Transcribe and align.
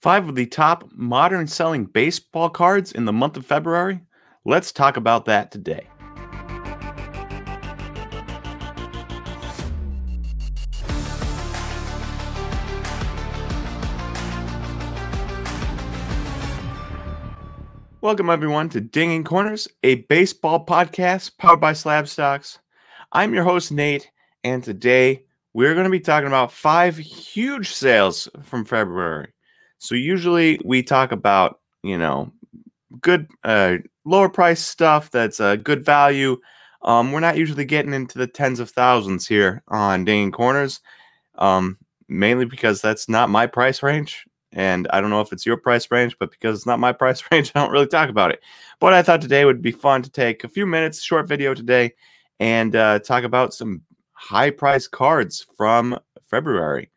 Five 0.00 0.28
of 0.28 0.36
the 0.36 0.46
top 0.46 0.92
modern 0.92 1.48
selling 1.48 1.84
baseball 1.84 2.50
cards 2.50 2.92
in 2.92 3.04
the 3.04 3.12
month 3.12 3.36
of 3.36 3.44
February. 3.44 4.00
Let's 4.44 4.70
talk 4.70 4.96
about 4.96 5.24
that 5.24 5.50
today. 5.50 5.88
Welcome, 18.00 18.30
everyone, 18.30 18.68
to 18.68 18.80
Dinging 18.80 19.24
Corners, 19.24 19.66
a 19.82 19.96
baseball 19.96 20.64
podcast 20.64 21.36
powered 21.38 21.60
by 21.60 21.72
Slabstox. 21.72 22.58
I'm 23.10 23.34
your 23.34 23.42
host, 23.42 23.72
Nate, 23.72 24.08
and 24.44 24.62
today 24.62 25.24
we're 25.52 25.74
going 25.74 25.86
to 25.86 25.90
be 25.90 25.98
talking 25.98 26.28
about 26.28 26.52
five 26.52 26.96
huge 26.96 27.72
sales 27.72 28.28
from 28.44 28.64
February. 28.64 29.32
So, 29.78 29.94
usually 29.94 30.60
we 30.64 30.82
talk 30.82 31.12
about, 31.12 31.60
you 31.82 31.98
know, 31.98 32.32
good, 33.00 33.28
uh, 33.44 33.78
lower 34.04 34.28
price 34.28 34.60
stuff 34.60 35.10
that's 35.10 35.40
a 35.40 35.44
uh, 35.44 35.56
good 35.56 35.84
value. 35.84 36.38
Um, 36.82 37.12
we're 37.12 37.20
not 37.20 37.36
usually 37.36 37.64
getting 37.64 37.92
into 37.92 38.18
the 38.18 38.26
tens 38.26 38.60
of 38.60 38.70
thousands 38.70 39.26
here 39.26 39.62
on 39.68 40.04
Dinging 40.04 40.32
Corners, 40.32 40.80
um, 41.36 41.76
mainly 42.08 42.44
because 42.44 42.80
that's 42.80 43.08
not 43.08 43.30
my 43.30 43.46
price 43.46 43.82
range. 43.82 44.24
And 44.52 44.88
I 44.90 45.00
don't 45.00 45.10
know 45.10 45.20
if 45.20 45.32
it's 45.32 45.44
your 45.44 45.56
price 45.56 45.90
range, 45.90 46.16
but 46.18 46.30
because 46.30 46.58
it's 46.58 46.66
not 46.66 46.78
my 46.78 46.92
price 47.02 47.22
range, 47.30 47.52
I 47.54 47.60
don't 47.60 47.72
really 47.72 47.86
talk 47.86 48.08
about 48.08 48.30
it. 48.30 48.40
But 48.80 48.94
I 48.94 49.02
thought 49.02 49.20
today 49.20 49.44
would 49.44 49.62
be 49.62 49.72
fun 49.72 50.02
to 50.02 50.10
take 50.10 50.44
a 50.44 50.48
few 50.48 50.66
minutes, 50.66 51.02
short 51.02 51.28
video 51.28 51.54
today, 51.54 51.92
and 52.40 52.74
uh, 52.74 53.00
talk 53.00 53.24
about 53.24 53.52
some 53.54 53.82
high 54.12 54.50
price 54.50 54.88
cards 54.88 55.46
from 55.56 55.98
February. 56.24 56.90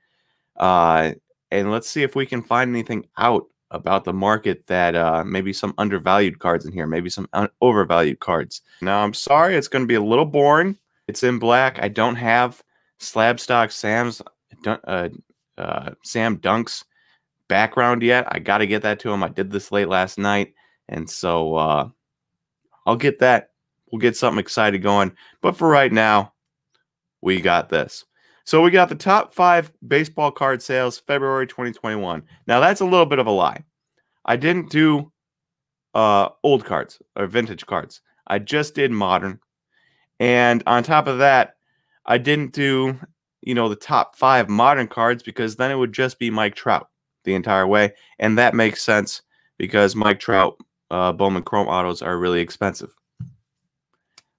Uh, 0.56 1.14
and 1.52 1.72
let's 1.72 1.90
see 1.90 2.04
if 2.04 2.16
we 2.16 2.26
can 2.26 2.42
find 2.42 2.70
anything 2.70 3.08
out 3.18 3.46
about 3.72 4.04
the 4.04 4.14
market 4.14 4.68
that 4.68 4.96
uh, 4.96 5.24
maybe 5.26 5.54
some 5.54 5.74
undervalued 5.78 6.40
cards 6.40 6.66
in 6.66 6.74
here, 6.74 6.86
maybe 6.88 7.10
some 7.10 7.28
un- 7.34 7.50
overvalued 7.62 8.20
cards. 8.20 8.62
Now, 8.82 9.02
I'm 9.02 9.14
sorry, 9.14 9.56
it's 9.56 9.68
going 9.68 9.84
to 9.84 9.88
be 9.88 9.96
a 9.96 10.04
little 10.04 10.26
boring. 10.26 10.78
It's 11.08 11.24
in 11.24 11.40
black. 11.40 11.80
I 11.82 11.88
don't 11.88 12.16
have 12.16 12.64
slab 13.00 13.40
stock 13.40 13.72
Sam's 13.72 14.22
uh, 14.66 15.10
uh, 15.58 15.92
Sam 16.04 16.38
Dunks 16.38 16.84
background 17.48 18.04
yet. 18.04 18.26
I 18.30 18.40
got 18.40 18.60
to 18.60 18.68
get 18.68 18.82
that 18.84 19.00
to 19.02 19.12
him. 19.12 19.24
I 19.24 19.30
did 19.30 19.52
this 19.52 19.72
late 19.72 19.90
last 19.90 20.18
night, 20.18 20.54
and 20.88 21.10
so 21.10 21.56
uh, 21.56 21.90
I'll 22.86 22.96
get 22.96 23.20
that. 23.20 23.52
We'll 23.92 24.00
get 24.00 24.16
something 24.16 24.40
excited 24.40 24.82
going. 24.82 25.14
But 25.42 25.58
for 25.58 25.68
right 25.68 25.92
now, 25.92 26.34
we 27.22 27.42
got 27.42 27.70
this. 27.70 28.06
So 28.46 28.62
we 28.62 28.72
got 28.72 28.90
the 28.90 28.96
top 28.96 29.34
five 29.34 29.72
baseball 29.88 30.32
card 30.32 30.62
sales 30.62 31.00
February 31.00 31.48
2021. 31.48 32.24
Now 32.48 32.60
that's 32.60 32.82
a 32.82 32.86
little 32.86 33.06
bit 33.06 33.20
of 33.20 33.28
a 33.28 33.32
lie. 33.32 33.64
I 34.26 34.36
didn't 34.36 34.70
do 34.70 35.12
uh, 35.94 36.30
old 36.44 36.66
cards 36.66 37.02
or 37.16 37.28
vintage 37.28 37.66
cards. 37.66 38.02
I 38.28 38.40
just 38.40 38.76
did 38.76 38.92
modern. 38.92 39.40
And 40.20 40.64
on 40.68 40.84
top 40.84 41.08
of 41.08 41.20
that, 41.20 41.56
I 42.06 42.18
didn't 42.18 42.54
do, 42.54 43.00
you 43.42 43.54
know, 43.54 43.70
the 43.70 43.76
top 43.76 44.16
five 44.16 44.50
modern 44.50 44.88
cards 44.88 45.24
because 45.24 45.56
then 45.56 45.72
it 45.72 45.76
would 45.76 45.94
just 45.94 46.20
be 46.20 46.30
Mike 46.30 46.56
Trout 46.56 46.90
the 47.24 47.34
entire 47.34 47.68
way. 47.68 47.94
And 48.20 48.38
that 48.38 48.54
makes 48.54 48.82
sense 48.82 49.22
because 49.58 49.96
Mike 49.96 50.20
Trout 50.20 50.58
uh, 50.92 51.12
Bowman 51.12 51.44
Chrome 51.44 51.68
autos 51.68 52.02
are 52.02 52.18
really 52.18 52.42
expensive. 52.42 52.94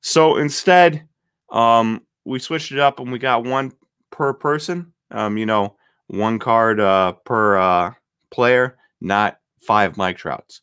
So 0.03 0.36
instead, 0.36 1.06
um, 1.50 2.03
we 2.25 2.39
switched 2.39 2.73
it 2.73 2.78
up 2.78 3.00
and 3.00 3.11
we 3.11 3.19
got 3.19 3.45
one 3.45 3.73
per 4.12 4.32
person. 4.32 4.92
Um, 5.10 5.36
you 5.36 5.46
know, 5.46 5.77
one 6.06 6.38
card 6.38 6.78
uh, 6.78 7.12
per 7.24 7.58
uh, 7.58 7.92
player, 8.30 8.77
not 9.00 9.38
five 9.60 9.96
Mike 9.96 10.18
Trouts. 10.18 10.60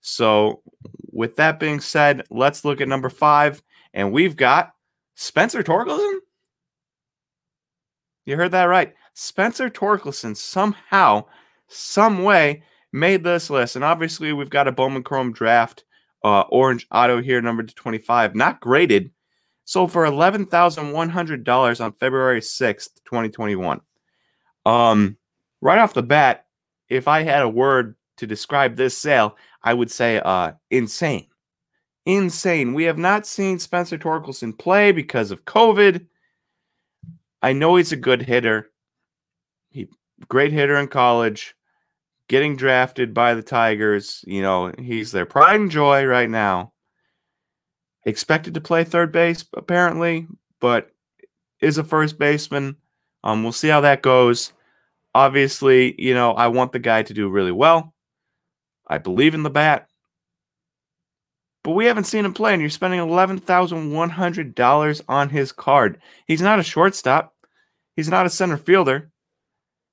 So, 0.00 0.62
with 1.12 1.36
that 1.36 1.60
being 1.60 1.80
said, 1.80 2.24
let's 2.30 2.64
look 2.64 2.80
at 2.80 2.88
number 2.88 3.10
five, 3.10 3.62
and 3.94 4.12
we've 4.12 4.36
got 4.36 4.72
Spencer 5.14 5.62
Torkelson. 5.62 6.18
You 8.24 8.36
heard 8.36 8.52
that 8.52 8.64
right. 8.64 8.94
Spencer 9.14 9.70
Torkelson 9.70 10.36
somehow 10.36 11.24
some 11.68 12.22
way 12.22 12.62
made 12.92 13.24
this 13.24 13.50
list. 13.50 13.76
And 13.76 13.84
obviously, 13.84 14.32
we've 14.32 14.50
got 14.50 14.68
a 14.68 14.72
Bowman 14.72 15.02
Chrome 15.02 15.32
draft 15.32 15.84
uh, 16.24 16.42
orange 16.50 16.86
auto 16.90 17.22
here, 17.22 17.40
number 17.40 17.62
to 17.62 17.74
25, 17.74 18.34
not 18.34 18.60
graded. 18.60 19.10
Sold 19.66 19.92
for 19.92 20.04
$11,100 20.04 21.84
on 21.84 21.92
February 21.94 22.40
6th, 22.40 22.88
2021. 23.04 23.80
Um, 24.64 25.16
right 25.60 25.78
off 25.78 25.92
the 25.92 26.02
bat, 26.02 26.46
if 26.88 27.08
I 27.08 27.22
had 27.22 27.42
a 27.42 27.48
word 27.48 27.96
to 28.18 28.26
describe 28.26 28.76
this 28.76 28.96
sale, 28.96 29.36
I 29.62 29.74
would 29.74 29.90
say 29.90 30.20
uh, 30.24 30.52
insane. 30.70 31.26
Insane. 32.06 32.74
We 32.74 32.84
have 32.84 32.96
not 32.96 33.26
seen 33.26 33.58
Spencer 33.58 33.98
Torkelson 33.98 34.56
play 34.56 34.92
because 34.92 35.32
of 35.32 35.44
COVID. 35.44 36.06
I 37.42 37.52
know 37.52 37.74
he's 37.74 37.92
a 37.92 37.96
good 37.96 38.22
hitter. 38.22 38.70
He 39.70 39.88
great 40.28 40.52
hitter 40.52 40.76
in 40.76 40.86
college 40.86 41.56
getting 42.28 42.56
drafted 42.56 43.12
by 43.12 43.34
the 43.34 43.42
Tigers. 43.42 44.24
You 44.26 44.42
know, 44.42 44.72
he's 44.78 45.12
their 45.12 45.26
pride 45.26 45.60
and 45.60 45.70
joy 45.70 46.04
right 46.04 46.30
now. 46.30 46.72
Expected 48.06 48.54
to 48.54 48.60
play 48.60 48.84
third 48.84 49.12
base, 49.12 49.44
apparently, 49.54 50.26
but 50.60 50.90
is 51.60 51.76
a 51.76 51.84
first 51.84 52.18
baseman. 52.18 52.76
Um, 53.24 53.42
we'll 53.42 53.52
see 53.52 53.68
how 53.68 53.82
that 53.82 54.00
goes. 54.00 54.54
Obviously, 55.14 55.94
you 56.00 56.14
know, 56.14 56.32
I 56.32 56.48
want 56.48 56.72
the 56.72 56.78
guy 56.78 57.02
to 57.02 57.12
do 57.12 57.28
really 57.28 57.52
well. 57.52 57.92
I 58.86 58.98
believe 58.98 59.34
in 59.34 59.42
the 59.42 59.50
bat. 59.50 59.88
But 61.64 61.72
we 61.72 61.86
haven't 61.86 62.04
seen 62.04 62.24
him 62.24 62.32
play, 62.32 62.52
and 62.52 62.62
you're 62.62 62.70
spending 62.70 63.00
$11,100 63.00 65.00
on 65.08 65.30
his 65.30 65.50
card. 65.50 66.00
He's 66.28 66.40
not 66.40 66.60
a 66.60 66.62
shortstop. 66.62 67.34
He's 67.96 68.08
not 68.08 68.26
a 68.26 68.30
center 68.30 68.56
fielder. 68.56 69.10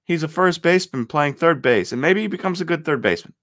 He's 0.06 0.22
a 0.22 0.28
first 0.28 0.62
baseman 0.62 1.07
playing 1.07 1.34
third 1.34 1.63
base, 1.63 1.91
and 1.91 2.00
maybe 2.00 2.22
he 2.22 2.28
becomes 2.28 2.62
a 2.62 2.66
good 2.66 2.85
third 2.85 3.02
baseman. 3.02 3.34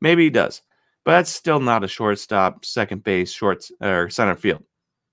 Maybe 0.00 0.24
he 0.24 0.30
does, 0.30 0.62
but 1.06 1.12
that's 1.12 1.30
still 1.30 1.60
not 1.60 1.84
a 1.84 1.88
shortstop, 1.88 2.64
second 2.64 3.04
base, 3.04 3.30
short 3.30 3.64
or 3.80 4.10
center 4.10 4.34
field, 4.34 4.64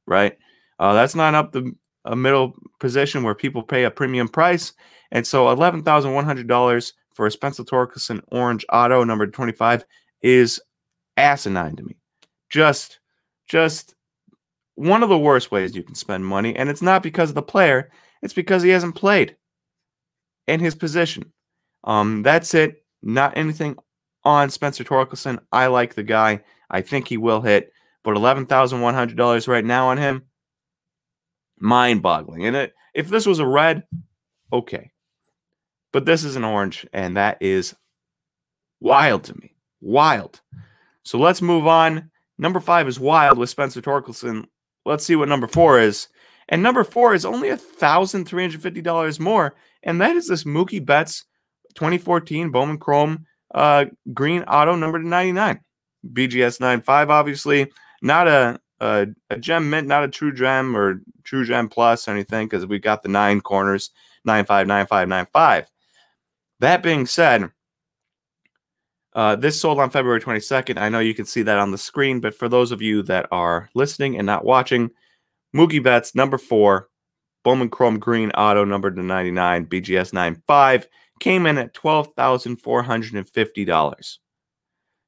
right? 0.08 0.36
Uh, 0.80 0.94
that's 0.94 1.14
not 1.14 1.36
up 1.36 1.52
the 1.52 1.72
a 2.06 2.16
middle 2.16 2.54
position 2.80 3.24
where 3.24 3.36
people 3.36 3.64
pay 3.64 3.86
a 3.86 3.92
premium 3.92 4.28
price, 4.28 4.74
and 5.12 5.26
so 5.26 5.50
eleven 5.50 5.84
thousand 5.84 6.14
one 6.14 6.26
hundred 6.26 6.48
dollars 6.48 6.94
for 7.14 7.28
a 7.28 7.32
Spencer 7.32 7.64
Torkelson 7.64 8.22
orange 8.32 8.66
auto 8.74 9.04
number 9.04 9.28
twenty 9.28 9.54
five 9.54 9.86
is 10.24 10.60
asinine 11.16 11.76
to 11.76 11.84
me. 11.84 11.96
Just, 12.50 13.00
just 13.48 13.94
one 14.74 15.04
of 15.04 15.10
the 15.10 15.18
worst 15.18 15.52
ways 15.52 15.76
you 15.76 15.84
can 15.84 15.96
spend 15.96 16.26
money, 16.26 16.56
and 16.56 16.70
it's 16.70 16.82
not 16.82 17.04
because 17.04 17.30
of 17.30 17.36
the 17.36 17.44
player; 17.44 17.92
it's 18.24 18.34
because 18.34 18.64
he 18.64 18.70
hasn't 18.70 18.96
played 18.96 19.38
in 20.48 20.60
his 20.60 20.74
position. 20.74 21.32
Um, 21.84 22.24
that's 22.24 22.56
it. 22.56 22.84
Not 23.04 23.38
anything 23.38 23.76
on 24.26 24.50
Spencer 24.50 24.84
Torkelson. 24.84 25.40
I 25.52 25.68
like 25.68 25.96
the 25.96 26.04
guy. 26.04 26.42
I 26.70 26.82
think 26.82 27.08
he 27.08 27.18
will 27.18 27.42
hit, 27.42 27.72
but 28.04 28.16
eleven 28.16 28.46
thousand 28.46 28.82
one 28.82 28.94
hundred 28.94 29.18
dollars 29.18 29.48
right 29.48 29.66
now 29.66 29.90
on 29.90 29.98
him, 29.98 30.24
mind-boggling. 31.60 32.46
And 32.46 32.56
it, 32.56 32.74
if 32.94 33.10
this 33.10 33.26
was 33.26 33.40
a 33.40 33.46
red, 33.46 33.84
okay, 34.52 34.92
but 35.92 36.06
this 36.06 36.24
is 36.24 36.36
an 36.36 36.44
orange, 36.44 36.86
and 36.94 37.18
that 37.18 37.38
is 37.42 37.76
wild 38.80 39.24
to 39.26 39.36
me. 39.40 39.56
Wild. 39.82 40.42
So 41.04 41.20
let's 41.20 41.42
move 41.42 41.68
on. 41.68 42.10
Number 42.38 42.60
five 42.60 42.88
is 42.88 43.00
wild 43.00 43.38
with 43.38 43.50
Spencer 43.50 43.82
Torkelson. 43.82 44.46
Let's 44.86 45.06
see 45.06 45.16
what 45.16 45.30
number 45.30 45.48
four 45.48 45.80
is. 45.80 46.08
And 46.50 46.62
number 46.62 46.84
four 46.84 47.14
is 47.14 47.26
only 47.26 47.50
$1,350 47.50 49.20
more. 49.20 49.56
And 49.84 50.02
that 50.02 50.16
is 50.16 50.28
this 50.28 50.44
Mookie 50.44 50.86
Betts 50.86 51.26
2014 51.76 52.52
Bowman 52.52 52.78
Chrome 52.78 53.26
uh, 53.54 53.86
green 54.14 54.44
auto 54.44 54.76
number 54.76 55.00
to 55.02 55.08
99. 55.08 55.60
BGS 56.12 56.60
95, 56.60 57.10
obviously. 57.10 57.72
Not 58.02 58.28
a, 58.28 58.60
a, 58.80 59.08
a 59.30 59.38
gem 59.38 59.70
mint, 59.70 59.88
not 59.88 60.04
a 60.04 60.10
true 60.10 60.34
gem 60.34 60.76
or 60.76 61.02
true 61.24 61.46
gem 61.46 61.70
plus 61.70 62.08
or 62.08 62.12
anything, 62.12 62.48
because 62.48 62.66
we 62.66 62.80
got 62.80 63.04
the 63.04 63.10
nine 63.10 63.42
corners 63.42 63.92
959595. 64.26 65.68
That 66.60 66.84
being 66.84 67.06
said, 67.06 67.50
uh, 69.14 69.36
this 69.36 69.60
sold 69.60 69.80
on 69.80 69.90
February 69.90 70.22
22nd. 70.22 70.78
I 70.78 70.90
know 70.90 71.00
you 71.00 71.14
can 71.14 71.26
see 71.26 71.44
that 71.44 71.60
on 71.60 71.72
the 71.72 71.78
screen, 71.78 72.20
but 72.20 72.34
for 72.34 72.50
those 72.50 72.72
of 72.72 72.82
you 72.82 73.04
that 73.04 73.28
are 73.32 73.70
listening 73.76 74.18
and 74.18 74.26
not 74.26 74.44
watching, 74.44 74.90
Mookie 75.56 75.84
Betts, 75.84 76.16
number 76.16 76.38
four, 76.38 76.90
Bowman 77.44 77.70
Chrome 77.70 78.00
Green 78.00 78.32
Auto, 78.32 78.66
number 78.66 78.90
to 78.90 79.04
99, 79.04 79.68
BGS 79.68 80.14
95, 80.14 80.88
came 81.24 81.46
in 81.46 81.58
at 81.58 81.74
$12,450. 81.74 84.18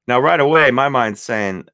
Now, 0.07 0.19
right 0.21 0.39
away, 0.39 0.71
my 0.71 0.87
mind's 0.87 1.19
saying 1.19 1.67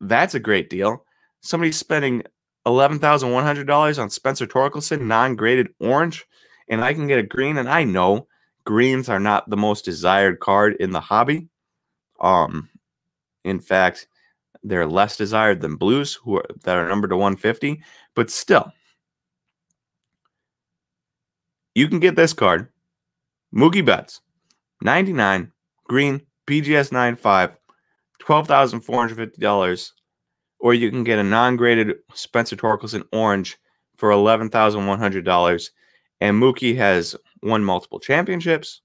that's 0.00 0.34
a 0.34 0.40
great 0.40 0.68
deal. 0.68 1.04
Somebody's 1.42 1.76
spending 1.76 2.24
$11,100 2.66 4.02
on 4.02 4.10
Spencer 4.10 4.48
Torkelson, 4.48 5.02
non 5.02 5.36
graded 5.36 5.68
orange, 5.78 6.26
and 6.68 6.82
I 6.82 6.92
can 6.92 7.06
get 7.06 7.20
a 7.20 7.22
green. 7.22 7.56
And 7.56 7.68
I 7.68 7.84
know 7.84 8.26
greens 8.64 9.08
are 9.08 9.20
not 9.20 9.48
the 9.48 9.56
most 9.56 9.84
desired 9.84 10.40
card 10.40 10.74
in 10.80 10.90
the 10.90 10.98
hobby. 10.98 11.48
Um, 12.18 12.68
in 13.44 13.60
fact, 13.60 14.08
they're 14.64 14.88
less 14.88 15.16
desired 15.16 15.60
than 15.60 15.76
blues, 15.76 16.14
who 16.14 16.38
are, 16.38 16.46
that 16.64 16.76
are 16.76 16.88
numbered 16.88 17.10
to 17.10 17.16
150. 17.16 17.80
But 18.16 18.28
still, 18.28 18.72
you 21.76 21.86
can 21.86 22.00
get 22.00 22.16
this 22.16 22.32
card, 22.32 22.72
Mookie 23.54 23.84
Betts, 23.84 24.20
99, 24.82 25.52
green, 25.84 26.22
BGS 26.46 26.92
95, 26.92 27.56
$12,450. 28.22 29.92
Or 30.60 30.74
you 30.74 30.90
can 30.90 31.04
get 31.04 31.18
a 31.18 31.24
non 31.24 31.56
graded 31.56 31.94
Spencer 32.14 32.56
Torkelson 32.56 33.04
orange 33.12 33.56
for 33.96 34.10
$11,100. 34.10 35.70
And 36.20 36.42
Mookie 36.42 36.76
has 36.76 37.14
won 37.42 37.64
multiple 37.64 38.00
championships. 38.00 38.82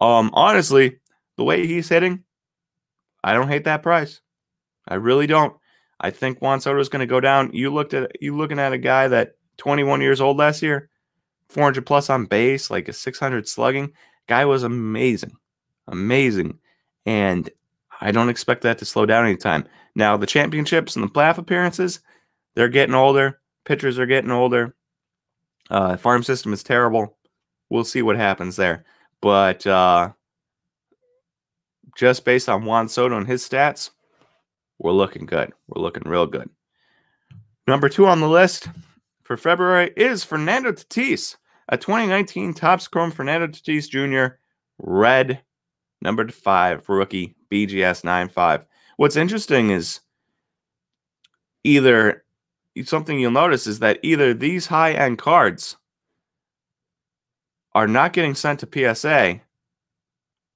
Um, 0.00 0.30
honestly, 0.34 0.98
the 1.36 1.44
way 1.44 1.66
he's 1.66 1.88
hitting, 1.88 2.24
I 3.24 3.32
don't 3.32 3.48
hate 3.48 3.64
that 3.64 3.82
price. 3.82 4.20
I 4.86 4.96
really 4.96 5.26
don't. 5.26 5.56
I 5.98 6.10
think 6.10 6.42
Juan 6.42 6.60
Soto 6.60 6.78
is 6.78 6.90
going 6.90 7.00
to 7.00 7.06
go 7.06 7.20
down. 7.20 7.54
You 7.54 7.72
looked 7.72 7.94
at 7.94 8.20
you 8.20 8.36
looking 8.36 8.58
at 8.58 8.74
a 8.74 8.78
guy 8.78 9.08
that 9.08 9.35
21 9.58 10.00
years 10.00 10.20
old 10.20 10.36
last 10.36 10.62
year, 10.62 10.90
400 11.48 11.84
plus 11.86 12.10
on 12.10 12.26
base, 12.26 12.70
like 12.70 12.88
a 12.88 12.92
600 12.92 13.48
slugging. 13.48 13.92
Guy 14.26 14.44
was 14.44 14.62
amazing 14.62 15.36
amazing. 15.88 16.58
And 17.04 17.48
I 18.00 18.10
don't 18.10 18.28
expect 18.28 18.62
that 18.62 18.78
to 18.78 18.84
slow 18.84 19.06
down 19.06 19.24
anytime. 19.24 19.66
Now, 19.94 20.16
the 20.16 20.26
championships 20.26 20.96
and 20.96 21.04
the 21.04 21.10
playoff 21.10 21.38
appearances, 21.38 22.00
they're 22.54 22.68
getting 22.68 22.94
older. 22.94 23.40
Pitchers 23.64 23.98
are 23.98 24.06
getting 24.06 24.30
older. 24.30 24.74
Uh, 25.70 25.96
farm 25.96 26.22
system 26.22 26.52
is 26.52 26.62
terrible. 26.62 27.16
We'll 27.70 27.84
see 27.84 28.02
what 28.02 28.16
happens 28.16 28.56
there. 28.56 28.84
But 29.20 29.66
uh, 29.66 30.10
just 31.96 32.24
based 32.24 32.48
on 32.48 32.64
Juan 32.64 32.88
Soto 32.88 33.16
and 33.16 33.26
his 33.26 33.48
stats, 33.48 33.90
we're 34.78 34.92
looking 34.92 35.26
good. 35.26 35.52
We're 35.66 35.82
looking 35.82 36.08
real 36.08 36.26
good. 36.26 36.50
Number 37.66 37.88
two 37.88 38.06
on 38.06 38.20
the 38.20 38.28
list 38.28 38.68
for 39.26 39.36
February 39.36 39.92
is 39.96 40.22
Fernando 40.22 40.70
Tatis, 40.70 41.36
a 41.68 41.76
2019 41.76 42.54
Topps 42.54 42.86
Chrome 42.86 43.10
Fernando 43.10 43.48
Tatis 43.48 43.88
Jr. 43.88 44.36
Red 44.78 45.42
numbered 46.00 46.32
five, 46.32 46.88
rookie, 46.88 47.34
BGS 47.50 48.04
95. 48.04 48.66
What's 48.98 49.16
interesting 49.16 49.70
is 49.70 50.00
either 51.64 52.24
something 52.84 53.18
you'll 53.18 53.32
notice 53.32 53.66
is 53.66 53.80
that 53.80 53.98
either 54.02 54.32
these 54.32 54.66
high 54.66 54.92
end 54.92 55.18
cards 55.18 55.76
are 57.74 57.88
not 57.88 58.12
getting 58.12 58.36
sent 58.36 58.60
to 58.60 58.94
PSA 58.94 59.40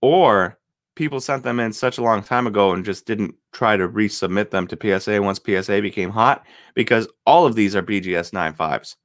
or 0.01 0.59
people 0.95 1.21
sent 1.21 1.43
them 1.43 1.59
in 1.59 1.73
such 1.73 1.99
a 1.99 2.03
long 2.03 2.23
time 2.23 2.47
ago 2.47 2.73
and 2.73 2.85
just 2.85 3.05
didn't 3.05 3.35
try 3.53 3.77
to 3.77 3.89
resubmit 3.89 4.51
them 4.51 4.67
to 4.69 5.01
PSA 5.01 5.21
once 5.23 5.41
PSA 5.45 5.83
became 5.83 6.11
hot 6.11 6.45
because 6.75 7.09
all 7.27 7.47
of 7.47 7.55
these 7.55 7.75
are 7.75 7.83
BGS 7.83 8.33
95s. 8.33 8.97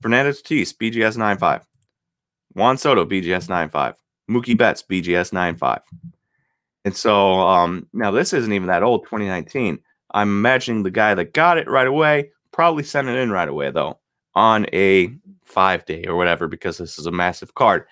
Fernando 0.00 0.32
Tatis, 0.32 0.74
BGS 0.74 1.16
95. 1.16 1.66
Juan 2.54 2.78
Soto, 2.78 3.04
BGS 3.04 3.48
95. 3.48 3.94
Mookie 4.30 4.56
Betts, 4.56 4.82
BGS 4.82 5.32
95. 5.32 5.80
And 6.84 6.96
so 6.96 7.40
um, 7.40 7.86
now 7.92 8.10
this 8.10 8.32
isn't 8.32 8.52
even 8.52 8.68
that 8.68 8.82
old, 8.82 9.04
2019. 9.04 9.78
I'm 10.12 10.28
imagining 10.28 10.82
the 10.82 10.90
guy 10.90 11.14
that 11.14 11.34
got 11.34 11.58
it 11.58 11.68
right 11.68 11.86
away 11.86 12.30
probably 12.52 12.82
sent 12.82 13.08
it 13.08 13.16
in 13.16 13.30
right 13.30 13.48
away, 13.48 13.70
though, 13.70 13.98
on 14.34 14.66
a 14.72 15.14
five 15.44 15.84
day 15.84 16.04
or 16.06 16.16
whatever, 16.16 16.48
because 16.48 16.78
this 16.78 16.98
is 16.98 17.06
a 17.06 17.12
massive 17.12 17.54
card. 17.54 17.84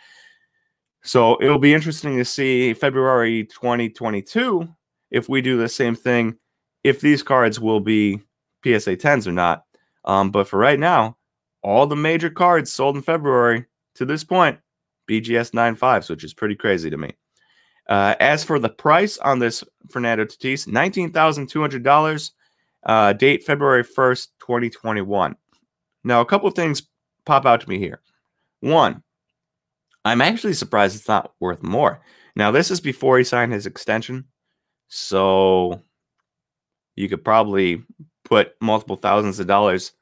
So 1.02 1.38
it'll 1.40 1.58
be 1.58 1.74
interesting 1.74 2.16
to 2.16 2.24
see 2.24 2.74
February 2.74 3.44
2022 3.44 4.68
if 5.10 5.28
we 5.28 5.40
do 5.42 5.56
the 5.56 5.68
same 5.68 5.94
thing, 5.94 6.36
if 6.84 7.00
these 7.00 7.22
cards 7.22 7.60
will 7.60 7.80
be 7.80 8.20
PSA 8.64 8.96
10s 8.96 9.26
or 9.26 9.32
not. 9.32 9.64
Um, 10.04 10.30
but 10.30 10.48
for 10.48 10.58
right 10.58 10.78
now, 10.78 11.16
all 11.62 11.86
the 11.86 11.96
major 11.96 12.30
cards 12.30 12.72
sold 12.72 12.96
in 12.96 13.02
February 13.02 13.66
to 13.96 14.04
this 14.04 14.24
point 14.24 14.58
BGS 15.08 15.52
95s, 15.52 16.08
which 16.08 16.24
is 16.24 16.34
pretty 16.34 16.54
crazy 16.54 16.90
to 16.90 16.96
me. 16.96 17.12
Uh, 17.88 18.14
as 18.20 18.44
for 18.44 18.58
the 18.58 18.68
price 18.68 19.18
on 19.18 19.38
this 19.38 19.64
Fernando 19.90 20.24
Tatis, 20.24 20.68
$19,200, 20.68 22.30
uh, 22.84 23.12
date 23.14 23.42
February 23.44 23.82
1st, 23.82 24.28
2021. 24.40 25.36
Now, 26.04 26.20
a 26.20 26.26
couple 26.26 26.48
of 26.48 26.54
things 26.54 26.82
pop 27.24 27.46
out 27.46 27.60
to 27.62 27.68
me 27.68 27.78
here. 27.78 28.00
One, 28.60 29.02
I'm 30.04 30.20
actually 30.20 30.54
surprised 30.54 30.96
it's 30.96 31.08
not 31.08 31.32
worth 31.40 31.62
more. 31.62 32.02
Now, 32.36 32.50
this 32.50 32.70
is 32.70 32.80
before 32.80 33.18
he 33.18 33.24
signed 33.24 33.52
his 33.52 33.66
extension. 33.66 34.24
So 34.88 35.82
you 36.96 37.08
could 37.08 37.24
probably 37.24 37.82
put 38.24 38.52
multiple 38.60 38.96
thousands 38.96 39.38
of 39.38 39.46
dollars 39.46 39.92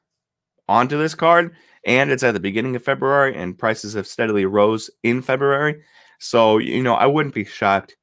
onto 0.67 0.97
this 0.97 1.15
card 1.15 1.55
and 1.87 2.11
it's 2.11 2.21
at 2.21 2.33
the 2.33 2.39
beginning 2.39 2.75
of 2.75 2.83
February, 2.83 3.35
and 3.35 3.57
prices 3.57 3.93
have 3.93 4.05
steadily 4.05 4.45
rose 4.45 4.91
in 5.03 5.21
February. 5.21 5.81
So 6.19 6.57
you 6.57 6.83
know, 6.83 6.95
I 6.95 7.07
wouldn't 7.07 7.33
be 7.33 7.45
shocked 7.45 7.95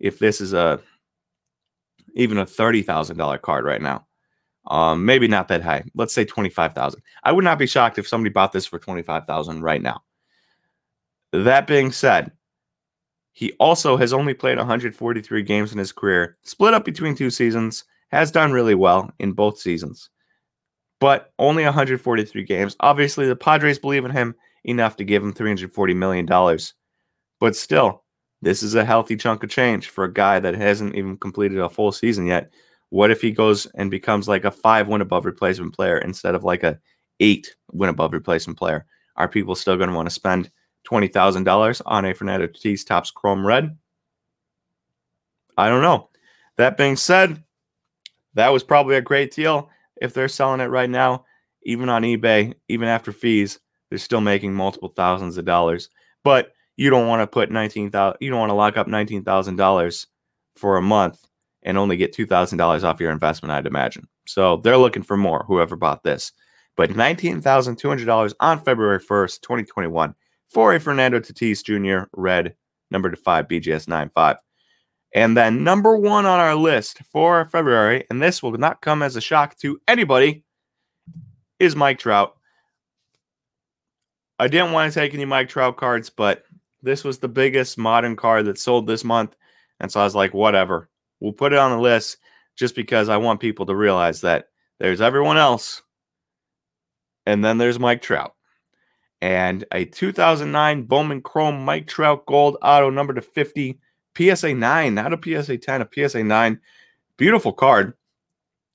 if 0.00 0.18
this 0.18 0.40
is 0.40 0.52
a 0.52 0.80
even 2.14 2.36
a 2.36 2.44
thirty 2.44 2.82
thousand 2.82 3.16
dollar 3.16 3.38
card 3.38 3.64
right 3.64 3.80
now. 3.80 4.06
Um, 4.66 5.06
maybe 5.06 5.28
not 5.28 5.48
that 5.48 5.62
high. 5.62 5.84
Let's 5.94 6.12
say 6.12 6.24
twenty 6.24 6.50
five 6.50 6.74
thousand. 6.74 7.02
I 7.22 7.32
would 7.32 7.44
not 7.44 7.58
be 7.58 7.66
shocked 7.66 7.98
if 7.98 8.08
somebody 8.08 8.32
bought 8.32 8.52
this 8.52 8.66
for 8.66 8.80
twenty 8.80 9.02
five 9.02 9.24
thousand 9.26 9.62
right 9.62 9.80
now. 9.80 10.02
That 11.32 11.68
being 11.68 11.92
said, 11.92 12.32
he 13.38 13.52
also 13.60 13.96
has 13.96 14.12
only 14.12 14.34
played 14.34 14.58
143 14.58 15.42
games 15.42 15.72
in 15.72 15.78
his 15.78 15.92
career, 15.92 16.36
split 16.42 16.74
up 16.74 16.84
between 16.84 17.14
two 17.14 17.30
seasons, 17.30 17.84
has 18.10 18.30
done 18.30 18.52
really 18.52 18.74
well 18.74 19.10
in 19.18 19.32
both 19.32 19.58
seasons 19.58 20.10
but 21.00 21.32
only 21.38 21.64
143 21.64 22.44
games. 22.44 22.76
Obviously, 22.80 23.26
the 23.26 23.36
Padres 23.36 23.78
believe 23.78 24.04
in 24.04 24.10
him 24.10 24.34
enough 24.64 24.96
to 24.96 25.04
give 25.04 25.22
him 25.22 25.32
340 25.32 25.94
million 25.94 26.26
dollars. 26.26 26.74
But 27.40 27.54
still, 27.56 28.04
this 28.42 28.62
is 28.62 28.74
a 28.74 28.84
healthy 28.84 29.16
chunk 29.16 29.42
of 29.42 29.50
change 29.50 29.88
for 29.88 30.04
a 30.04 30.12
guy 30.12 30.40
that 30.40 30.54
hasn't 30.54 30.96
even 30.96 31.16
completed 31.16 31.58
a 31.58 31.68
full 31.68 31.92
season 31.92 32.26
yet. 32.26 32.52
What 32.90 33.10
if 33.10 33.20
he 33.20 33.30
goes 33.30 33.66
and 33.76 33.90
becomes 33.90 34.28
like 34.28 34.44
a 34.44 34.50
five 34.50 34.88
win 34.88 35.00
above 35.00 35.24
replacement 35.24 35.74
player 35.74 35.98
instead 35.98 36.34
of 36.34 36.44
like 36.44 36.62
a 36.62 36.78
eight 37.20 37.54
win 37.70 37.90
above 37.90 38.12
replacement 38.12 38.58
player? 38.58 38.86
Are 39.16 39.28
people 39.28 39.54
still 39.54 39.76
going 39.76 39.90
to 39.90 39.96
want 39.96 40.08
to 40.08 40.14
spend 40.14 40.50
$20,000 40.88 41.82
on 41.86 42.04
a 42.04 42.14
Fernando 42.14 42.46
Tatis 42.46 42.86
Topps 42.86 43.10
Chrome 43.10 43.46
Red? 43.46 43.76
I 45.56 45.68
don't 45.68 45.82
know. 45.82 46.08
That 46.56 46.76
being 46.76 46.96
said, 46.96 47.42
that 48.34 48.52
was 48.52 48.62
probably 48.62 48.96
a 48.96 49.02
great 49.02 49.32
deal 49.32 49.70
if 50.00 50.14
they're 50.14 50.28
selling 50.28 50.60
it 50.60 50.66
right 50.66 50.90
now, 50.90 51.24
even 51.62 51.88
on 51.88 52.02
eBay, 52.02 52.54
even 52.68 52.88
after 52.88 53.12
fees, 53.12 53.58
they're 53.88 53.98
still 53.98 54.20
making 54.20 54.54
multiple 54.54 54.88
thousands 54.88 55.36
of 55.38 55.44
dollars. 55.44 55.90
But 56.24 56.52
you 56.76 56.90
don't 56.90 57.08
want 57.08 57.22
to 57.22 57.26
put 57.26 57.50
nineteen 57.50 57.90
thousand. 57.90 58.18
You 58.20 58.30
don't 58.30 58.38
want 58.38 58.50
to 58.50 58.54
lock 58.54 58.76
up 58.76 58.86
nineteen 58.86 59.24
thousand 59.24 59.56
dollars 59.56 60.06
for 60.56 60.76
a 60.76 60.82
month 60.82 61.26
and 61.62 61.76
only 61.76 61.96
get 61.96 62.12
two 62.12 62.26
thousand 62.26 62.58
dollars 62.58 62.84
off 62.84 63.00
your 63.00 63.10
investment. 63.10 63.52
I'd 63.52 63.66
imagine. 63.66 64.06
So 64.26 64.58
they're 64.58 64.78
looking 64.78 65.02
for 65.02 65.16
more. 65.16 65.44
Whoever 65.48 65.76
bought 65.76 66.02
this, 66.02 66.32
but 66.76 66.94
nineteen 66.94 67.40
thousand 67.40 67.76
two 67.76 67.88
hundred 67.88 68.06
dollars 68.06 68.34
on 68.40 68.62
February 68.62 69.00
first, 69.00 69.42
twenty 69.42 69.64
twenty 69.64 69.88
one, 69.88 70.14
for 70.48 70.74
a 70.74 70.80
Fernando 70.80 71.20
Tatis 71.20 71.62
Jr. 71.62 72.08
Red 72.12 72.54
number 72.90 73.10
to 73.10 73.16
five 73.16 73.48
BGS 73.48 73.88
nine 73.88 74.10
five. 74.14 74.36
And 75.14 75.36
then 75.36 75.64
number 75.64 75.96
one 75.96 76.26
on 76.26 76.38
our 76.38 76.54
list 76.54 76.98
for 77.10 77.48
February, 77.48 78.04
and 78.10 78.20
this 78.20 78.42
will 78.42 78.52
not 78.52 78.82
come 78.82 79.02
as 79.02 79.16
a 79.16 79.20
shock 79.20 79.56
to 79.58 79.80
anybody, 79.88 80.44
is 81.58 81.74
Mike 81.74 81.98
Trout. 81.98 82.36
I 84.38 84.48
didn't 84.48 84.72
want 84.72 84.92
to 84.92 85.00
take 85.00 85.14
any 85.14 85.24
Mike 85.24 85.48
Trout 85.48 85.76
cards, 85.76 86.10
but 86.10 86.44
this 86.82 87.04
was 87.04 87.18
the 87.18 87.28
biggest 87.28 87.78
modern 87.78 88.16
card 88.16 88.44
that 88.46 88.58
sold 88.58 88.86
this 88.86 89.02
month. 89.02 89.34
And 89.80 89.90
so 89.90 90.00
I 90.00 90.04
was 90.04 90.14
like, 90.14 90.34
whatever. 90.34 90.88
We'll 91.20 91.32
put 91.32 91.52
it 91.52 91.58
on 91.58 91.72
the 91.72 91.80
list 91.80 92.18
just 92.56 92.74
because 92.76 93.08
I 93.08 93.16
want 93.16 93.40
people 93.40 93.66
to 93.66 93.74
realize 93.74 94.20
that 94.20 94.46
there's 94.78 95.00
everyone 95.00 95.38
else. 95.38 95.82
And 97.26 97.44
then 97.44 97.58
there's 97.58 97.78
Mike 97.78 98.02
Trout. 98.02 98.34
And 99.20 99.64
a 99.72 99.84
2009 99.84 100.84
Bowman 100.84 101.22
Chrome 101.22 101.64
Mike 101.64 101.88
Trout 101.88 102.24
Gold 102.26 102.56
Auto 102.62 102.90
number 102.90 103.12
to 103.14 103.20
50 103.20 103.78
PSA 104.16 104.54
9, 104.54 104.94
not 104.94 105.12
a 105.12 105.42
PSA 105.42 105.58
10, 105.58 105.82
a 105.82 105.88
PSA 105.92 106.22
9. 106.24 106.60
Beautiful 107.16 107.52
card. 107.52 107.94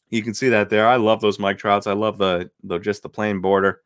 You 0.09 0.23
can 0.23 0.33
see 0.33 0.49
that 0.49 0.69
there. 0.69 0.87
I 0.87 0.97
love 0.97 1.21
those 1.21 1.39
Mike 1.39 1.57
Trouts. 1.57 1.87
I 1.87 1.93
love 1.93 2.17
the, 2.17 2.51
the 2.63 2.79
just 2.79 3.03
the 3.03 3.09
plain 3.09 3.39
border. 3.41 3.81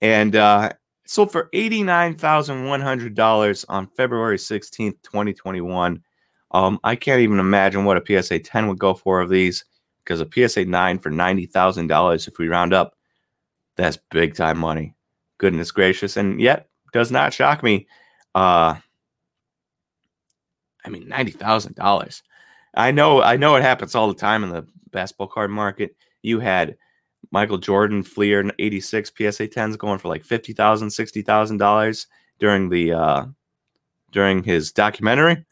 And 0.00 0.36
uh, 0.36 0.70
sold 1.06 1.32
for 1.32 1.48
$89,100 1.54 3.64
on 3.68 3.86
February 3.88 4.36
16th, 4.36 5.02
2021. 5.02 6.02
Um, 6.52 6.78
I 6.84 6.94
can't 6.96 7.20
even 7.20 7.40
imagine 7.40 7.84
what 7.84 7.96
a 7.96 8.22
PSA 8.22 8.38
10 8.40 8.68
would 8.68 8.78
go 8.78 8.94
for 8.94 9.20
of 9.20 9.28
these 9.28 9.64
because 10.04 10.20
a 10.20 10.28
PSA 10.32 10.66
9 10.66 10.98
for 10.98 11.10
$90,000, 11.10 12.28
if 12.28 12.38
we 12.38 12.48
round 12.48 12.72
up, 12.72 12.96
that's 13.76 13.98
big 14.10 14.34
time 14.34 14.58
money. 14.58 14.95
Goodness 15.38 15.70
gracious. 15.70 16.16
And 16.16 16.40
yet, 16.40 16.68
does 16.92 17.10
not 17.10 17.32
shock 17.32 17.62
me. 17.62 17.86
Uh, 18.34 18.76
I 20.84 20.88
mean, 20.88 21.08
ninety 21.08 21.32
thousand 21.32 21.74
dollars. 21.74 22.22
I 22.74 22.90
know, 22.90 23.22
I 23.22 23.36
know 23.36 23.56
it 23.56 23.62
happens 23.62 23.94
all 23.94 24.08
the 24.08 24.14
time 24.14 24.44
in 24.44 24.50
the 24.50 24.66
basketball 24.90 25.28
card 25.28 25.50
market. 25.50 25.96
You 26.22 26.40
had 26.40 26.76
Michael 27.30 27.58
Jordan 27.58 28.02
Fleer 28.02 28.50
86 28.58 29.10
PSA 29.10 29.48
10s 29.48 29.78
going 29.78 29.98
for 29.98 30.08
like 30.08 30.22
$50,000, 30.24 30.54
$60,000 30.54 32.06
during 32.38 32.68
the 32.68 32.92
uh 32.92 33.24
during 34.12 34.42
his 34.42 34.72
documentary 34.72 35.44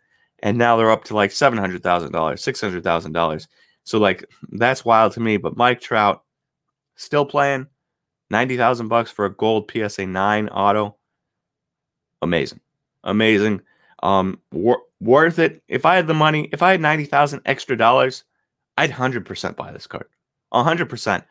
and 0.45 0.59
now 0.59 0.77
they're 0.77 0.91
up 0.91 1.05
to 1.05 1.15
like 1.15 1.31
$700,000, 1.31 1.81
$600,000. 2.11 3.47
So 3.85 3.99
like 3.99 4.25
that's 4.53 4.85
wild 4.85 5.13
to 5.13 5.21
me, 5.21 5.39
but 5.39 5.57
Mike 5.57 5.81
Trout 5.81 6.23
still 6.97 7.25
playing 7.25 7.67
90,000 8.31 8.89
bucks 8.89 9.11
for 9.11 9.27
a 9.27 9.35
gold 9.35 9.71
PSA 9.71 10.07
9 10.07 10.49
auto. 10.49 10.97
Amazing. 12.23 12.61
Amazing. 13.05 13.61
Um 14.03 14.41
wor- 14.53 14.83
worth 15.01 15.39
it. 15.39 15.63
If 15.69 15.85
I 15.85 15.97
had 15.97 16.07
the 16.07 16.15
money, 16.15 16.49
if 16.53 16.63
I 16.63 16.71
had 16.71 16.81
90,000 16.81 17.41
extra 17.45 17.77
dollars, 17.77 18.25
I'd 18.77 18.91
100% 18.91 19.57
buy 19.57 19.73
this 19.73 19.87
card. 19.87 20.07
100%. 20.53 21.25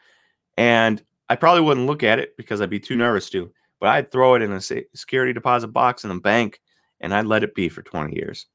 And 0.58 1.04
I 1.30 1.36
probably 1.36 1.62
wouldn't 1.62 1.88
look 1.88 2.04
at 2.04 2.20
it 2.20 2.38
because 2.38 2.62
I'd 2.62 2.70
be 2.70 2.80
too 2.80 2.96
nervous 2.96 3.30
to, 3.32 3.52
but 3.80 3.90
I'd 3.90 4.12
throw 4.12 4.36
it 4.36 4.42
in 4.42 4.52
a 4.52 4.62
security 4.62 5.34
deposit 5.34 5.70
box 5.70 6.04
in 6.04 6.12
a 6.12 6.20
bank 6.20 6.62
and 7.00 7.14
I'd 7.14 7.26
let 7.26 7.44
it 7.44 7.56
be 7.56 7.70
for 7.70 7.82
20 7.82 8.16
years. 8.16 8.48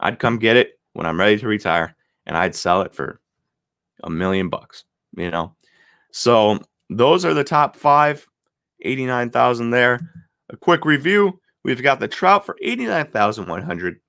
I'd 0.00 0.18
come 0.18 0.38
get 0.38 0.56
it 0.56 0.78
when 0.92 1.06
I'm 1.06 1.18
ready 1.18 1.38
to 1.38 1.46
retire 1.46 1.94
and 2.26 2.36
I'd 2.36 2.54
sell 2.54 2.82
it 2.82 2.94
for 2.94 3.20
a 4.02 4.10
million 4.10 4.48
bucks, 4.48 4.84
you 5.16 5.30
know? 5.30 5.54
So 6.12 6.60
those 6.88 7.24
are 7.24 7.34
the 7.34 7.44
top 7.44 7.76
five, 7.76 8.26
89,000 8.82 9.70
there. 9.70 10.00
A 10.50 10.56
quick 10.56 10.84
review. 10.84 11.40
We've 11.64 11.82
got 11.82 12.00
the 12.00 12.08
Trout 12.08 12.46
for 12.46 12.56
89,100, 12.62 14.00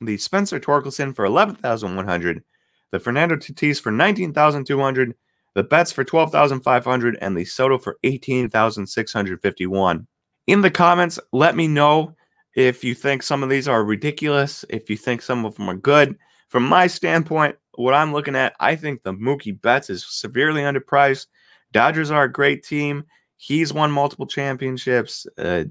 the 0.00 0.16
Spencer 0.18 0.60
Torkelson 0.60 1.16
for 1.16 1.24
11,100, 1.24 2.44
the 2.92 3.00
Fernando 3.00 3.36
Tatis 3.36 3.80
for 3.80 3.90
19,200, 3.90 5.14
the 5.54 5.64
Betts 5.64 5.90
for 5.90 6.04
12,500, 6.04 7.18
and 7.20 7.36
the 7.36 7.44
Soto 7.44 7.78
for 7.78 7.98
18,651. 8.04 10.06
In 10.46 10.60
the 10.60 10.70
comments, 10.70 11.18
let 11.32 11.56
me 11.56 11.66
know 11.66 12.14
if 12.54 12.84
you 12.84 12.94
think 12.94 13.22
some 13.22 13.42
of 13.42 13.48
these 13.48 13.66
are 13.66 13.84
ridiculous, 13.84 14.64
if 14.68 14.90
you 14.90 14.96
think 14.96 15.22
some 15.22 15.44
of 15.44 15.56
them 15.56 15.68
are 15.68 15.74
good. 15.74 16.16
From 16.48 16.64
my 16.64 16.86
standpoint, 16.86 17.56
what 17.74 17.94
I'm 17.94 18.12
looking 18.12 18.36
at, 18.36 18.54
I 18.60 18.76
think 18.76 19.02
the 19.02 19.14
Mookie 19.14 19.60
Betts 19.60 19.88
is 19.88 20.06
severely 20.06 20.62
underpriced. 20.62 21.26
Dodgers 21.72 22.10
are 22.10 22.24
a 22.24 22.32
great 22.32 22.64
team. 22.64 23.04
He's 23.36 23.72
won 23.72 23.90
multiple 23.90 24.26
championships. 24.26 25.26
Uh, 25.36 25.64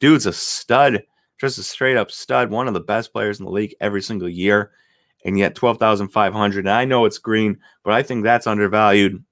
dude's 0.00 0.26
a 0.26 0.32
stud, 0.32 1.04
just 1.40 1.58
a 1.58 1.62
straight 1.62 1.96
up 1.96 2.10
stud, 2.10 2.50
one 2.50 2.66
of 2.66 2.74
the 2.74 2.80
best 2.80 3.12
players 3.12 3.38
in 3.38 3.44
the 3.44 3.52
league 3.52 3.76
every 3.80 4.02
single 4.02 4.28
year 4.28 4.72
and 5.24 5.38
yet 5.38 5.54
12,500. 5.54 6.58
And 6.60 6.70
I 6.70 6.84
know 6.84 7.04
it's 7.04 7.18
green, 7.18 7.58
but 7.84 7.92
I 7.92 8.02
think 8.02 8.22
that's 8.22 8.46
undervalued, 8.46 9.24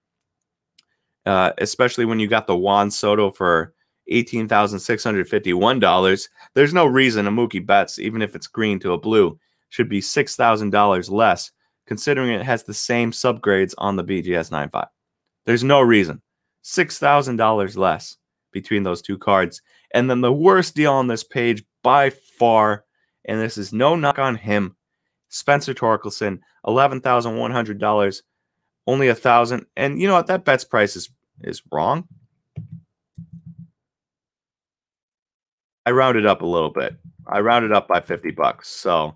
uh, 1.24 1.52
especially 1.58 2.04
when 2.04 2.18
you 2.18 2.26
got 2.26 2.48
the 2.48 2.56
Juan 2.56 2.90
Soto 2.90 3.30
for 3.30 3.72
$18,651. 4.10 6.28
There's 6.54 6.74
no 6.74 6.86
reason 6.86 7.26
a 7.26 7.30
Mookie 7.30 7.64
Betts, 7.64 8.00
even 8.00 8.20
if 8.22 8.34
it's 8.34 8.48
green 8.48 8.80
to 8.80 8.92
a 8.92 8.98
blue, 8.98 9.38
should 9.68 9.88
be 9.88 10.00
$6,000 10.00 11.10
less, 11.10 11.52
considering 11.86 12.32
it 12.32 12.42
has 12.42 12.64
the 12.64 12.74
same 12.74 13.12
subgrades 13.12 13.74
on 13.78 13.94
the 13.96 14.04
BGS 14.04 14.50
95. 14.50 14.86
There's 15.46 15.64
no 15.64 15.80
reason. 15.80 16.22
$6,000 16.64 17.76
less 17.76 18.16
between 18.52 18.82
those 18.82 19.02
two 19.02 19.18
cards. 19.18 19.60
And 19.92 20.08
then 20.08 20.22
the 20.22 20.32
worst 20.32 20.74
deal 20.74 20.92
on 20.92 21.06
this 21.06 21.24
page 21.24 21.62
by 21.82 22.10
far, 22.10 22.84
and 23.26 23.40
this 23.40 23.58
is 23.58 23.72
no 23.72 23.94
knock 23.94 24.18
on 24.18 24.36
him, 24.36 24.76
Spencer 25.28 25.74
Torkelson, 25.74 26.40
eleven 26.66 27.00
thousand 27.00 27.36
one 27.36 27.50
hundred 27.50 27.78
dollars, 27.78 28.22
only 28.86 29.08
a 29.08 29.14
thousand. 29.14 29.66
And 29.76 30.00
you 30.00 30.06
know 30.06 30.14
what? 30.14 30.26
That 30.26 30.44
Betts' 30.44 30.64
price 30.64 30.96
is 30.96 31.10
is 31.42 31.62
wrong. 31.70 32.08
I 35.86 35.90
rounded 35.90 36.24
up 36.24 36.42
a 36.42 36.46
little 36.46 36.70
bit. 36.70 36.96
I 37.26 37.40
rounded 37.40 37.72
up 37.72 37.86
by 37.86 38.00
fifty 38.00 38.30
bucks, 38.30 38.68
so 38.68 39.14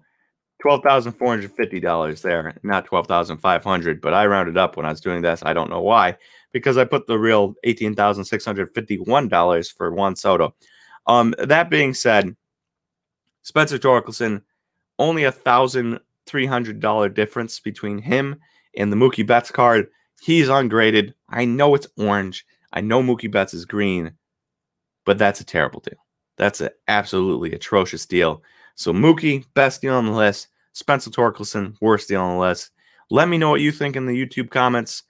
twelve 0.60 0.82
thousand 0.82 1.12
four 1.12 1.28
hundred 1.28 1.52
fifty 1.52 1.80
dollars 1.80 2.22
there, 2.22 2.54
not 2.62 2.84
twelve 2.84 3.06
thousand 3.06 3.38
five 3.38 3.64
hundred. 3.64 4.00
But 4.00 4.14
I 4.14 4.26
rounded 4.26 4.56
up 4.56 4.76
when 4.76 4.86
I 4.86 4.90
was 4.90 5.00
doing 5.00 5.22
this. 5.22 5.42
I 5.44 5.52
don't 5.52 5.70
know 5.70 5.82
why, 5.82 6.16
because 6.52 6.76
I 6.76 6.84
put 6.84 7.06
the 7.06 7.18
real 7.18 7.54
eighteen 7.64 7.94
thousand 7.94 8.24
six 8.24 8.44
hundred 8.44 8.74
fifty-one 8.74 9.28
dollars 9.28 9.70
for 9.70 9.92
Juan 9.92 10.16
Soto. 10.16 10.54
Um, 11.06 11.34
that 11.38 11.70
being 11.70 11.94
said, 11.94 12.36
Spencer 13.42 13.78
Torkelson 13.78 14.42
only 14.98 15.24
a 15.24 15.32
thousand 15.32 16.00
$300 16.28 17.14
difference 17.14 17.58
between 17.60 17.98
him 17.98 18.36
and 18.76 18.92
the 18.92 18.96
Mookie 18.96 19.26
Betts 19.26 19.50
card. 19.50 19.88
He's 20.20 20.48
ungraded. 20.48 21.14
I 21.28 21.44
know 21.44 21.74
it's 21.74 21.86
orange. 21.96 22.44
I 22.72 22.80
know 22.80 23.02
Mookie 23.02 23.30
Betts 23.30 23.54
is 23.54 23.64
green, 23.64 24.12
but 25.04 25.18
that's 25.18 25.40
a 25.40 25.44
terrible 25.44 25.80
deal. 25.80 26.04
That's 26.36 26.60
an 26.60 26.70
absolutely 26.86 27.52
atrocious 27.52 28.04
deal. 28.06 28.42
So 28.78 28.92
Mookie, 28.92 29.44
best 29.54 29.82
deal 29.82 29.96
on 29.96 30.06
the 30.06 30.12
list. 30.12 30.48
Spencer 30.72 31.10
Torkelson, 31.10 31.74
worst 31.80 32.06
deal 32.06 32.22
on 32.22 32.36
the 32.36 32.40
list. 32.40 32.70
Let 33.10 33.28
me 33.28 33.36
know 33.36 33.50
what 33.50 33.60
you 33.60 33.72
think 33.72 33.96
in 33.96 34.06
the 34.06 34.14
YouTube 34.14 34.50
comments 34.50 35.02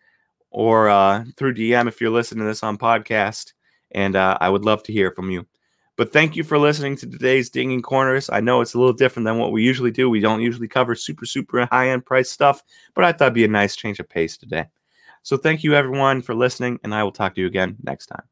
or 0.51 0.89
uh, 0.89 1.25
through 1.37 1.55
DM 1.55 1.87
if 1.87 2.01
you're 2.01 2.09
listening 2.09 2.45
to 2.45 2.47
this 2.47 2.63
on 2.63 2.79
podcast. 2.79 3.53
And 3.91 4.17
uh, 4.17 4.39
I 4.41 4.49
would 4.49 4.65
love 4.65 4.83
to 4.85 4.93
hear 4.93 5.13
from 5.13 5.31
you. 5.31 5.47
But 5.97 6.15
thank 6.15 6.35
you 6.35 6.45
for 6.45 6.59
listening 6.59 6.97
to 6.97 7.11
today's 7.11 7.51
Dinging 7.51 7.83
Corners. 7.83 8.31
I 8.31 8.41
know 8.41 8.63
it's 8.63 8.73
a 8.73 8.79
little 8.79 8.95
different 8.95 9.27
than 9.27 9.37
what 9.37 9.53
we 9.53 9.63
usually 9.63 9.91
do. 9.91 10.09
We 10.09 10.21
don't 10.21 10.41
usually 10.41 10.69
cover 10.69 10.95
super, 10.95 11.27
super 11.27 11.67
high 11.67 11.91
end 11.91 12.07
price 12.07 12.31
stuff, 12.31 12.63
but 12.95 13.05
I 13.05 13.13
thought 13.13 13.27
it'd 13.27 13.35
be 13.35 13.45
a 13.45 13.49
nice 13.49 13.77
change 13.77 14.01
of 14.01 14.09
pace 14.09 14.39
today. 14.39 14.65
So 15.25 15.37
thank 15.37 15.63
you 15.63 15.75
everyone 15.75 16.23
for 16.23 16.35
listening, 16.35 16.81
and 16.85 16.95
I 16.95 17.05
will 17.05 17.13
talk 17.13 17.35
to 17.35 17.43
you 17.43 17.47
again 17.47 17.77
next 17.83 18.07
time. 18.07 18.23